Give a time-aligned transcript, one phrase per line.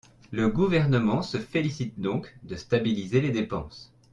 [0.31, 3.93] La Gouvernement se félicite donc de stabiliser les dépenses.